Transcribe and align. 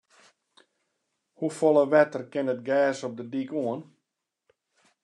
Hoefolle 1.39 1.83
wetter 1.91 2.23
kin 2.31 2.51
it 2.53 2.65
gers 2.67 2.99
op 3.07 3.13
de 3.17 3.25
dyk 3.33 3.49
oan? 3.65 3.81